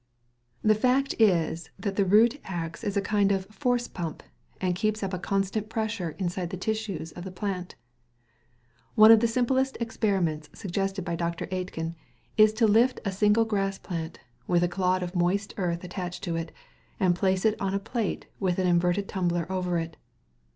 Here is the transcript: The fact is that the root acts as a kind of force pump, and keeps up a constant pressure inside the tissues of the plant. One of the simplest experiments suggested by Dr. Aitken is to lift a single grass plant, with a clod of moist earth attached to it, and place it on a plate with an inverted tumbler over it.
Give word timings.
The 0.63 0.73
fact 0.73 1.13
is 1.19 1.69
that 1.77 1.95
the 1.95 2.05
root 2.05 2.39
acts 2.43 2.83
as 2.83 2.97
a 2.97 3.03
kind 3.05 3.31
of 3.31 3.45
force 3.53 3.87
pump, 3.87 4.23
and 4.59 4.73
keeps 4.73 5.03
up 5.03 5.13
a 5.13 5.19
constant 5.19 5.69
pressure 5.69 6.15
inside 6.17 6.49
the 6.49 6.57
tissues 6.57 7.11
of 7.11 7.23
the 7.23 7.29
plant. 7.29 7.75
One 8.95 9.11
of 9.11 9.19
the 9.19 9.27
simplest 9.27 9.77
experiments 9.79 10.49
suggested 10.53 11.05
by 11.05 11.15
Dr. 11.17 11.47
Aitken 11.51 11.93
is 12.35 12.51
to 12.53 12.65
lift 12.67 12.99
a 13.05 13.11
single 13.11 13.45
grass 13.45 13.77
plant, 13.77 14.17
with 14.47 14.63
a 14.63 14.67
clod 14.67 15.03
of 15.03 15.15
moist 15.15 15.53
earth 15.57 15.83
attached 15.83 16.23
to 16.23 16.35
it, 16.35 16.51
and 16.99 17.13
place 17.15 17.45
it 17.45 17.61
on 17.61 17.75
a 17.75 17.79
plate 17.79 18.25
with 18.39 18.57
an 18.57 18.65
inverted 18.65 19.07
tumbler 19.07 19.45
over 19.51 19.77
it. 19.77 19.97